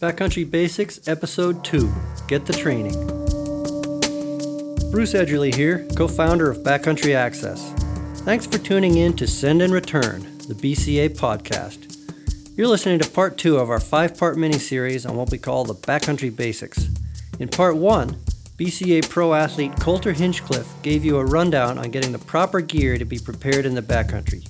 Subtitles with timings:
[0.00, 1.92] Backcountry Basics, Episode 2
[2.28, 2.94] Get the Training.
[4.92, 7.72] Bruce Edgerly here, co founder of Backcountry Access.
[8.22, 11.96] Thanks for tuning in to Send and Return, the BCA podcast.
[12.56, 15.64] You're listening to part two of our five part mini series on what we call
[15.64, 16.88] the Backcountry Basics.
[17.40, 18.20] In part one,
[18.56, 23.04] BCA pro athlete Colter Hinchcliffe gave you a rundown on getting the proper gear to
[23.04, 24.48] be prepared in the backcountry.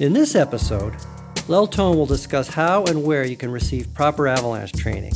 [0.00, 0.96] In this episode,
[1.48, 5.12] Lel Tone will discuss how and where you can receive proper avalanche training.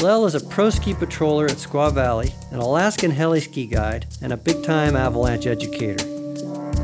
[0.00, 4.32] Lel is a pro ski patroller at Squaw Valley, an Alaskan heli ski guide, and
[4.32, 6.04] a big time avalanche educator.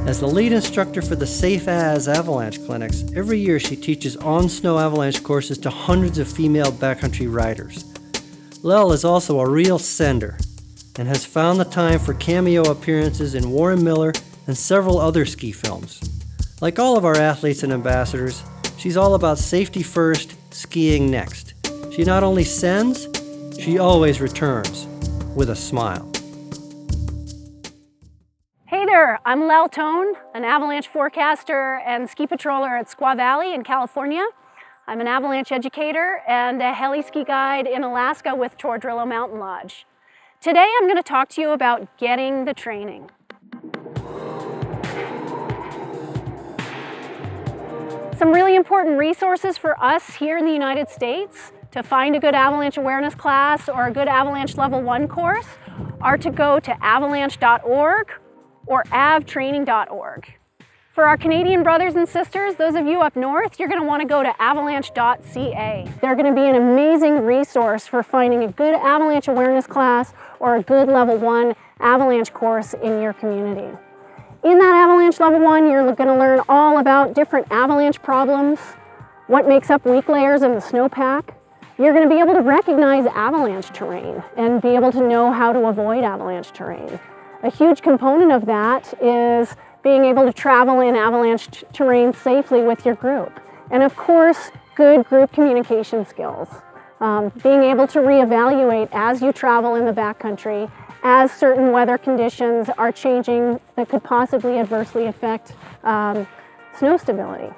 [0.07, 4.49] As the lead instructor for the Safe As avalanche clinics, every year she teaches on
[4.49, 7.85] snow avalanche courses to hundreds of female backcountry riders.
[8.63, 10.39] Lel is also a real sender
[10.97, 14.13] and has found the time for cameo appearances in Warren Miller
[14.47, 16.01] and several other ski films.
[16.61, 18.43] Like all of our athletes and ambassadors,
[18.81, 21.53] She's all about safety first, skiing next.
[21.93, 23.09] She not only sends,
[23.61, 24.87] she always returns
[25.37, 26.11] with a smile.
[28.65, 33.65] Hey there, I'm Lel Tone, an avalanche forecaster and ski patroller at Squaw Valley in
[33.65, 34.25] California.
[34.87, 39.85] I'm an avalanche educator and a heli ski guide in Alaska with Tordrillo Mountain Lodge.
[40.41, 43.11] Today I'm going to talk to you about getting the training.
[48.21, 52.35] Some really important resources for us here in the United States to find a good
[52.35, 55.47] avalanche awareness class or a good avalanche level one course
[56.03, 58.13] are to go to avalanche.org
[58.67, 60.35] or avtraining.org.
[60.91, 64.03] For our Canadian brothers and sisters, those of you up north, you're going to want
[64.03, 65.89] to go to avalanche.ca.
[66.03, 70.57] They're going to be an amazing resource for finding a good avalanche awareness class or
[70.57, 73.75] a good level one avalanche course in your community.
[74.43, 78.59] In that avalanche level one, you're going to learn all about different avalanche problems,
[79.27, 81.35] what makes up weak layers in the snowpack.
[81.77, 85.53] You're going to be able to recognize avalanche terrain and be able to know how
[85.53, 86.99] to avoid avalanche terrain.
[87.43, 92.87] A huge component of that is being able to travel in avalanche terrain safely with
[92.87, 93.41] your group.
[93.71, 96.49] And of course, good group communication skills.
[97.01, 100.71] Um, being able to reevaluate as you travel in the backcountry
[101.03, 106.27] as certain weather conditions are changing that could possibly adversely affect um,
[106.77, 107.53] snow stability.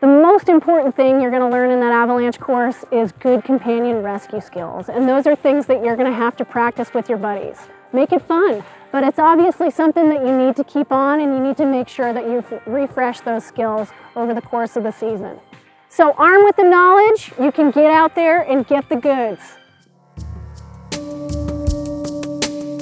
[0.00, 4.02] The most important thing you're going to learn in that avalanche course is good companion
[4.02, 4.88] rescue skills.
[4.88, 7.56] And those are things that you're going to have to practice with your buddies.
[7.92, 11.42] Make it fun, but it's obviously something that you need to keep on and you
[11.42, 15.40] need to make sure that you refresh those skills over the course of the season.
[15.88, 19.40] So armed with the knowledge, you can get out there and get the goods.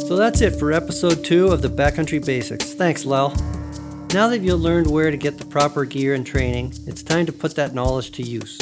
[0.08, 2.74] So that's it for episode two of the Backcountry Basics.
[2.74, 3.30] Thanks, Lel.
[4.12, 7.32] Now that you've learned where to get the proper gear and training, it's time to
[7.32, 8.58] put that knowledge to use.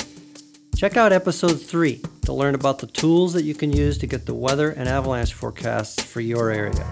[0.77, 4.27] Check out episode three to learn about the tools that you can use to get
[4.27, 6.87] the weather and avalanche forecasts for your area.